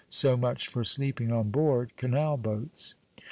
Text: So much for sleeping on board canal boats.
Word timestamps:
So 0.09 0.35
much 0.35 0.67
for 0.67 0.83
sleeping 0.83 1.31
on 1.31 1.51
board 1.51 1.95
canal 1.95 2.35
boats. 2.35 2.95